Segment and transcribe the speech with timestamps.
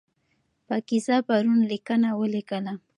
[0.67, 2.73] پاکیزه پرون لیکنه ولیکله.